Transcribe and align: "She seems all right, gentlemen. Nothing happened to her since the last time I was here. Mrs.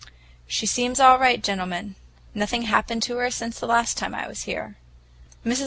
"She 0.47 0.65
seems 0.65 0.99
all 0.99 1.19
right, 1.19 1.43
gentlemen. 1.43 1.93
Nothing 2.33 2.63
happened 2.63 3.03
to 3.03 3.17
her 3.17 3.29
since 3.29 3.59
the 3.59 3.67
last 3.67 3.97
time 3.99 4.15
I 4.15 4.27
was 4.27 4.45
here. 4.45 4.77
Mrs. 5.45 5.59